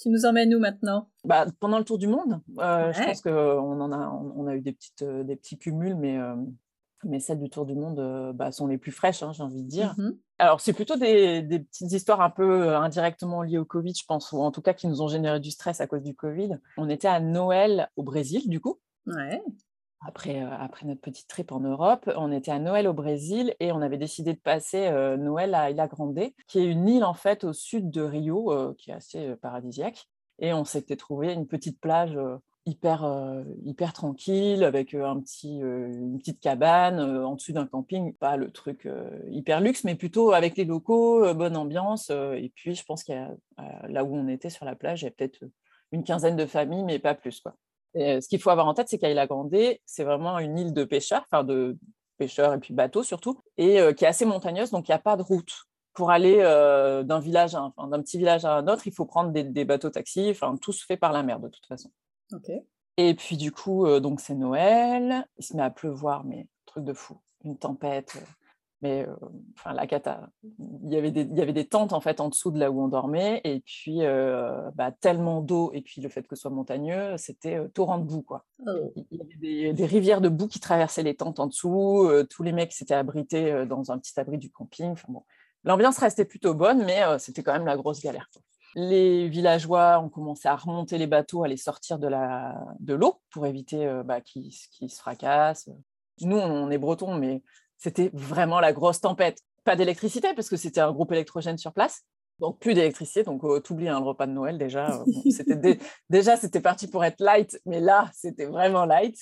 [0.00, 1.10] Tu nous emmènes où maintenant?
[1.24, 4.60] Bah, Pendant le tour du monde, euh, je pense qu'on en a, on, a eu
[4.60, 6.34] des, petites, euh, des petits cumuls, mais, euh,
[7.04, 9.68] mais celles du tour du monde bah, sont les plus fraîches, hein, j'ai envie de
[9.68, 9.94] dire.
[9.98, 14.04] Mmh Alors, c'est plutôt des, des, petites histoires un peu indirectement liées au Covid, je
[14.06, 16.58] pense, ou en tout cas qui nous ont généré du stress à cause du Covid.
[16.78, 18.78] On était à Noël au Brésil, du coup.
[19.06, 19.42] Ouais
[20.00, 23.82] après, après notre petite trip en Europe, on était à Noël au Brésil et on
[23.82, 27.52] avait décidé de passer Noël à Ilha Grande, qui est une île en fait au
[27.52, 30.06] sud de Rio, qui est assez paradisiaque.
[30.38, 32.18] Et on s'était trouvé une petite plage
[32.64, 38.50] hyper, hyper tranquille avec un petit, une petite cabane en dessous d'un camping, pas le
[38.50, 38.88] truc
[39.28, 42.08] hyper luxe, mais plutôt avec les locaux, bonne ambiance.
[42.10, 43.34] et puis, je pense qu'il y a,
[43.86, 45.40] là où on était sur la plage, il y a peut-être
[45.92, 47.40] une quinzaine de familles, mais pas plus.
[47.40, 47.54] quoi
[47.94, 49.54] ce qu'il faut avoir en tête, c'est qu'Aïla Grande,
[49.84, 51.76] c'est vraiment une île de pêcheurs, enfin de
[52.18, 55.16] pêcheurs et puis bateaux surtout, et qui est assez montagneuse, donc il n'y a pas
[55.16, 55.52] de route.
[55.94, 59.64] Pour aller d'un village, enfin, d'un petit village à un autre, il faut prendre des,
[59.64, 61.90] bateaux taxis, enfin tout se fait par la mer de toute façon.
[62.96, 66.92] Et puis du coup, donc c'est Noël, il se met à pleuvoir, mais truc de
[66.92, 68.22] fou, une tempête,
[68.82, 69.06] mais
[69.56, 72.28] enfin la cata il y avait des il y avait des tentes en fait en
[72.28, 73.40] dessous de là où on dormait.
[73.44, 74.00] Et puis
[74.74, 78.22] bah, tellement d'eau et puis le fait que ce soit montagneux c'était torrent de boue
[78.22, 78.44] quoi.
[78.66, 78.92] Oh.
[79.10, 82.08] il y avait des, rivières de boue qui traversaient les tentes en dessous.
[82.30, 84.92] Tous les mecs s'étaient abrités dans un petit abri du camping.
[84.92, 85.24] Enfin bon
[85.64, 88.28] l'ambiance restait plutôt bonne mais c'était quand même la grosse galère
[88.74, 93.20] Les villageois ont commencé à remonter les bateaux, à les sortir de la de l'eau
[93.30, 95.68] pour éviter bah, qu'ils se fracassent.
[96.22, 97.42] Nous, on est bretons, mais
[97.80, 99.38] c'était vraiment la grosse tempête.
[99.64, 102.02] Pas d'électricité parce que c'était un groupe électrogène sur place.
[102.38, 105.00] Donc plus d'électricité, donc oh, t'oublies hein, le repas de Noël déjà.
[105.00, 109.18] Euh, c'était déjà c'était parti pour être light, mais là c'était vraiment light.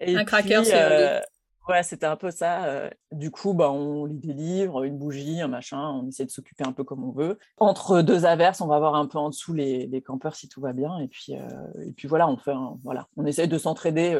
[0.00, 1.20] Et un cracker euh,
[1.68, 2.90] Ouais, c'était un peu ça.
[3.10, 6.64] Du coup, bah, on lit des livres, une bougie, un machin, on essaie de s'occuper
[6.64, 7.38] un peu comme on veut.
[7.58, 10.72] Entre deux averses, on va voir un peu en dessous les, campeurs si tout va
[10.72, 10.98] bien.
[10.98, 12.52] Et puis, et puis voilà, on fait
[12.84, 14.16] voilà, on essaie de s'entraider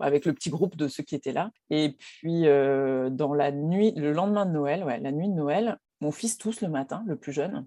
[0.00, 1.52] avec le petit groupe de ceux qui étaient là.
[1.70, 6.10] Et puis, dans la nuit, le lendemain de Noël, ouais, la nuit de Noël, mon
[6.10, 7.66] fils tousse le matin, le plus jeune.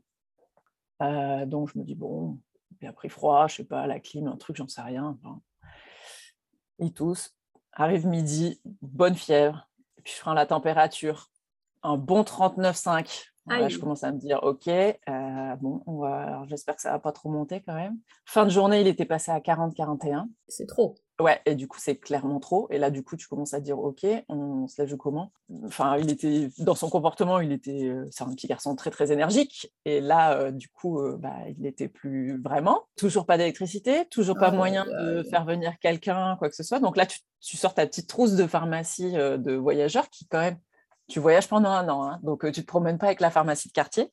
[1.00, 2.40] donc je me dis, bon,
[2.82, 5.18] il a pris froid, je sais pas, la clim, un truc, j'en sais rien.
[6.80, 7.34] il tousse
[7.76, 9.68] Arrive midi, bonne fièvre,
[10.04, 11.30] puis je prends la température,
[11.82, 13.26] un bon 39,5.
[13.70, 15.82] je commence à me dire, ok, euh, bon,
[16.48, 17.98] j'espère que ça va pas trop monter quand même.
[18.26, 20.26] Fin de journée, il était passé à 40-41.
[20.48, 20.96] C'est trop.
[21.20, 22.68] Ouais, et du coup, c'est clairement trop.
[22.72, 25.32] Et là, du coup, tu commences à dire, OK, on se lève comment?
[25.64, 29.72] Enfin, il était, dans son comportement, il était, c'est un petit garçon très, très énergique.
[29.86, 32.88] Et là, euh, du coup, euh, bah, il n'était plus vraiment.
[32.98, 36.80] Toujours pas d'électricité, toujours pas moyen de faire venir quelqu'un, quoi que ce soit.
[36.80, 40.58] Donc là, tu, sors ta petite trousse de pharmacie de voyageurs qui, quand même,
[41.08, 42.06] tu voyages pendant un an.
[42.06, 42.20] Hein.
[42.24, 44.12] donc, tu te promènes pas avec la pharmacie de quartier.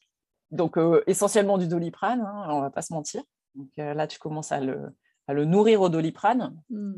[0.50, 3.22] Donc, essentiellement du doliprane, hein, on va pas se mentir.
[3.54, 4.92] Donc là, tu commences à le
[5.30, 6.92] à le nourrir au doliprane mmh.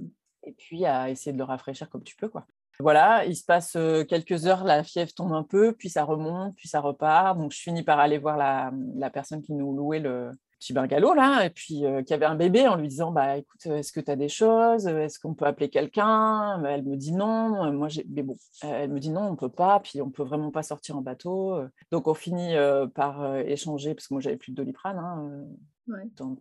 [0.45, 2.29] et puis à essayer de le rafraîchir comme tu peux.
[2.29, 2.47] Quoi.
[2.81, 6.57] Voilà, il se passe euh, quelques heures, la fièvre tombe un peu, puis ça remonte,
[6.57, 7.39] puis ça repart.
[7.39, 11.15] Donc je finis par aller voir la, la personne qui nous louait le petit bungalow
[11.15, 14.01] là, et puis euh, qui avait un bébé en lui disant bah écoute, est-ce que
[14.01, 14.87] tu as des choses?
[14.87, 16.63] Est-ce qu'on peut appeler quelqu'un?
[16.65, 17.73] Elle me dit non.
[17.73, 20.51] Moi j'ai mais bon, elle me dit non, on peut pas, puis on peut vraiment
[20.51, 21.61] pas sortir en bateau.
[21.91, 24.99] Donc on finit euh, par échanger parce que moi j'avais plus de doliprane.
[24.99, 25.45] Hein,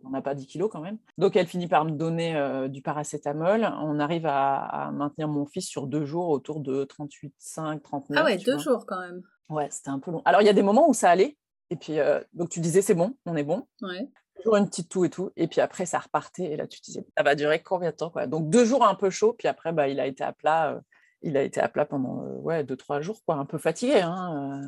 [0.04, 0.98] on n'a pas 10 kilos quand même.
[1.18, 3.68] Donc elle finit par me donner euh, du paracétamol.
[3.80, 8.18] On arrive à, maintenir mon fils sur deux jours autour de 38,5, 39.
[8.20, 9.22] Ah ouais, deux jours quand même.
[9.48, 10.22] Ouais, c'était un peu long.
[10.24, 11.36] Alors il y a des moments où ça allait.
[11.72, 13.66] Et puis, euh, donc tu disais c'est bon, on est bon.
[13.80, 14.06] Ouais.
[14.36, 15.30] Toujours une petite toux et tout.
[15.36, 16.52] Et puis après, ça repartait.
[16.52, 18.26] Et là, tu disais, ça va durer combien de temps quoi?
[18.26, 19.32] Donc deux jours un peu chaud.
[19.32, 20.72] Puis après, bah, il a été à plat.
[20.72, 20.80] Euh,
[21.22, 23.36] il a été à plat pendant ouais, deux, trois jours, quoi.
[23.36, 24.02] Un peu fatigué.
[24.02, 24.60] Hein,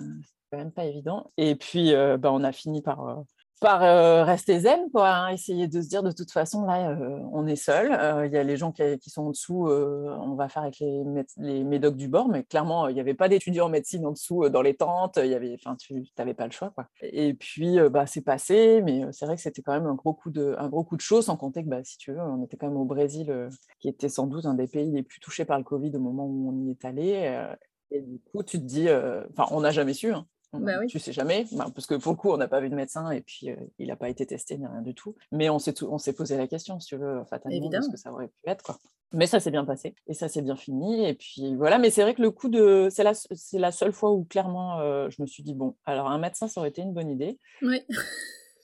[0.50, 1.30] quand même pas évident.
[1.36, 3.24] Et puis, bah, on a fini par
[3.60, 7.18] par euh, rester zen, quoi, hein, essayer de se dire de toute façon, là, euh,
[7.32, 7.92] on est seul.
[7.92, 11.02] Euh, il y a les gens qui, sont en dessous, on va faire avec les,
[11.38, 14.48] les médocs du bord, mais clairement, il n'y avait pas d'étudiants en médecine en dessous
[14.48, 16.70] dans les tentes, y avait, tu n'avais pas le choix.
[16.70, 16.88] Quoi.
[17.00, 20.30] Et puis, bah, c'est passé, mais c'est vrai que c'était quand même un gros coup
[20.30, 22.56] de, un gros coup de chaud, sans compter que, bah, si tu veux, on était
[22.56, 23.32] quand même au Brésil,
[23.80, 26.26] qui était sans doute un des pays les plus touchés par le Covid au moment
[26.26, 27.46] où on y est allé.
[27.90, 30.12] et du coup, tu te dis, enfin, on n'a jamais su.
[30.12, 30.26] Hein.
[30.60, 32.74] Bah tu sais jamais, bah, parce que pour le coup, on n'a pas vu de
[32.74, 35.14] médecin et puis euh, il n'a pas été testé ni rien du tout.
[35.32, 37.96] Mais on s'est, on s'est posé la question, si tu veux, fatalement, de ce que
[37.96, 38.62] ça aurait pu être.
[38.62, 38.78] Quoi.
[39.12, 41.06] Mais ça s'est bien passé et ça s'est bien fini.
[41.06, 42.88] Et puis voilà, mais c'est vrai que le coup de.
[42.90, 46.08] C'est la, c'est la seule fois où clairement euh, je me suis dit, bon, alors
[46.08, 47.38] un médecin, ça aurait été une bonne idée.
[47.62, 47.82] Oui.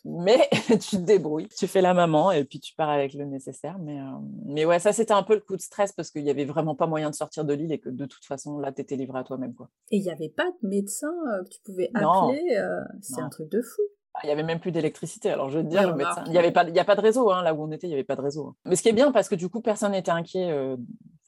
[0.05, 0.49] Mais
[0.81, 3.79] tu te débrouilles, tu fais la maman et puis tu pars avec le nécessaire.
[3.79, 4.05] Mais, euh,
[4.47, 6.75] mais ouais, ça c'était un peu le coup de stress parce qu'il n'y avait vraiment
[6.75, 9.19] pas moyen de sortir de l'île et que de toute façon là tu étais livré
[9.19, 9.55] à toi-même.
[9.55, 9.69] quoi.
[9.91, 13.29] Et il n'y avait pas de médecin euh, que tu pouvais appeler euh, C'est un
[13.29, 13.82] truc de fou.
[14.14, 15.31] Ah, il n'y avait même plus d'électricité.
[15.31, 16.96] Alors, je veux te dire, le médecin, il n'y avait pas, il y a pas
[16.96, 17.31] de réseau.
[17.31, 18.49] Hein, là où on était, il n'y avait pas de réseau.
[18.49, 18.55] Hein.
[18.64, 20.53] Mais ce qui est bien, parce que du coup, personne n'était inquiet.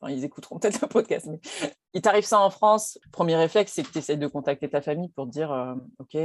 [0.00, 1.28] Enfin, ils écouteront peut-être le podcast.
[1.30, 1.38] Mais
[1.94, 2.98] il t'arrive ça en France.
[3.12, 6.16] Premier réflexe, c'est que tu essayes de contacter ta famille pour dire OK.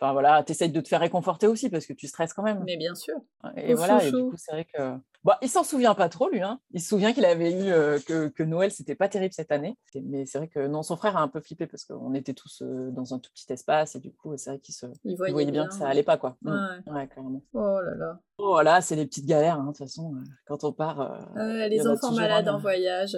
[0.00, 2.62] Enfin, voilà, tu essayes de te faire réconforter aussi parce que tu stresses quand même.
[2.64, 3.16] Mais bien sûr.
[3.56, 6.40] Et voilà, et du coup, c'est vrai que Bon, il s'en souvient pas trop, lui.
[6.40, 6.60] Hein.
[6.70, 9.76] Il se souvient qu'il avait eu euh, que, que, Noël, c'était pas terrible cette année.
[9.94, 12.62] Mais c'est vrai que non, son frère a un peu flippé parce qu'on était tous
[12.62, 15.50] euh, dans un tout petit espace et du coup, c'est vrai qu'il se il voyait,
[15.50, 16.36] bien, que ça allait pas, quoi.
[16.40, 16.50] Mmh.
[16.50, 16.92] Ouais.
[16.94, 17.42] ouais carrément.
[17.52, 18.20] Oh là là.
[18.38, 20.14] Oh là, c'est les petites galères, hein, de toute façon.
[20.14, 21.28] Euh, quand on part.
[21.36, 23.14] les enfants malades en voyage,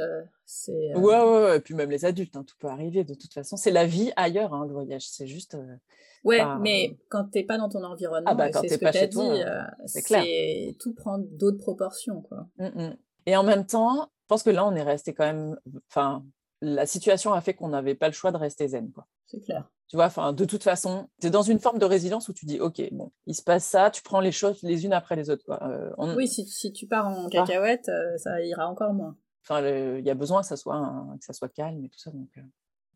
[0.52, 0.94] c'est.
[0.94, 3.56] Ouais, ouais, ouais, et puis même les adultes, hein, tout peut arriver de toute façon.
[3.56, 5.08] C'est la vie ailleurs, hein, le voyage.
[5.08, 5.56] C'est juste.
[6.24, 9.18] Ouais, mais quand t'es pas dans ton environnement, ah bah, c'est ce que t'as dit,
[9.18, 10.24] euh, c'est clair.
[10.78, 12.46] Tout prend d'autres proportions, quoi.
[12.58, 12.96] Mmh, mmh.
[13.26, 15.56] Et en même temps, je pense que là, on est resté quand même.
[15.88, 16.24] Enfin,
[16.60, 19.06] la situation a fait qu'on n'avait pas le choix de rester zen, quoi.
[19.26, 19.68] C'est clair.
[19.88, 22.46] Tu vois, enfin, de toute façon, tu es dans une forme de résilience où tu
[22.46, 25.28] dis, OK, bon, il se passe ça, tu prends les choses les unes après les
[25.28, 25.62] autres, quoi.
[25.68, 29.16] Euh, oui, si, si, tu pars en cacahuète, euh, ça ira encore moins.
[29.42, 30.80] Enfin, il y a besoin que ça soit,
[31.18, 32.28] que ça soit calme et tout ça, donc.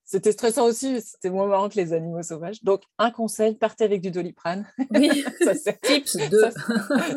[0.09, 2.63] C'était stressant aussi, c'était moins marrant que les animaux sauvages.
[2.63, 4.65] Donc, un conseil, partez avec du doliprane.
[4.95, 5.11] Oui,
[5.83, 6.43] tips 2.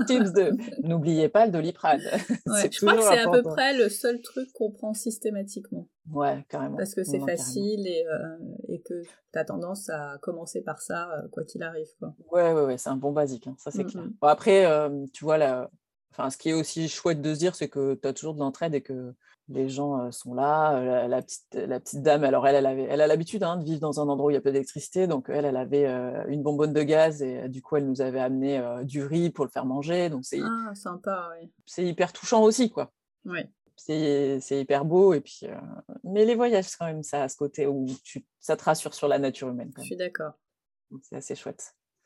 [0.08, 0.52] tips 2.
[0.86, 2.02] N'oubliez pas le doliprane.
[2.02, 5.88] je crois que c'est à peu près le seul truc qu'on prend systématiquement.
[6.12, 6.78] Ouais, carrément.
[6.78, 8.38] Parce que c'est facile et, euh,
[8.70, 11.90] et, que tu as tendance à commencer par ça, euh, quoi qu'il arrive.
[12.00, 12.16] Quoi.
[12.32, 14.06] Ouais, ouais, ouais c'est un bon basique, hein, ça c'est clair.
[14.20, 15.70] Bon, après, euh, tu vois, là,
[16.12, 18.40] enfin, ce qui est aussi chouette de se dire, c'est que tu as toujours de
[18.40, 19.14] l'entraide et que
[19.50, 21.08] les gens sont là.
[21.08, 23.80] La, petite, la petite dame, alors elle, elle, avait, elle a l'habitude hein, de vivre
[23.80, 25.86] dans un endroit où il y a peu d'électricité, donc elle, elle avait
[26.28, 29.52] une bonbonne de gaz et du coup, elle nous avait amené du riz pour le
[29.52, 30.10] faire manger.
[30.10, 31.50] Donc c'est ah, sympa, oui.
[31.66, 32.92] C'est hyper touchant aussi, quoi.
[33.26, 33.42] Oui.
[33.76, 35.48] C'est hyper beau et puis,
[36.04, 39.08] mais les voyages quand même, ça a ce côté où tu, ça te rassure sur
[39.08, 39.72] la nature humaine.
[39.78, 40.34] Je suis d'accord.
[41.02, 41.76] C'est assez chouette.